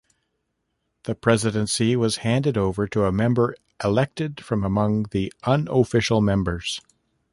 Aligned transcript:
The 1.03 1.13
presidency 1.13 1.95
was 1.95 2.17
handed 2.25 2.57
over 2.57 2.87
to 2.87 3.03
a 3.05 3.11
member 3.11 3.55
elected 3.83 4.43
from 4.43 4.63
among 4.63 5.03
the 5.11 5.31
unofficial 5.43 6.21
members. 6.21 6.81